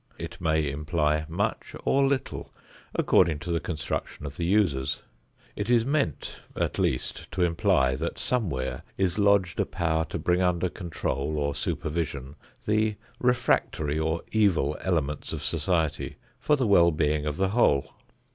[0.17, 2.51] It may imply much or little,
[2.95, 5.03] according to the construction of the users.
[5.55, 10.41] It is meant at least to imply that somewhere is lodged a power to bring
[10.41, 12.35] under control or supervision
[12.65, 17.91] the refractory or evil elements of society for the well being of the whole.